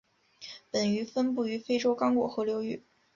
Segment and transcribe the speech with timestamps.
[0.71, 2.83] 本鱼分布于非洲刚果河流域。